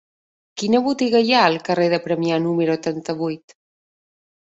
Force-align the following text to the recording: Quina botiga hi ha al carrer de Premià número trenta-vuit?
Quina 0.61 0.81
botiga 0.87 1.21
hi 1.27 1.35
ha 1.35 1.43
al 1.51 1.59
carrer 1.69 1.87
de 1.95 2.01
Premià 2.09 2.43
número 2.49 2.81
trenta-vuit? 2.89 3.61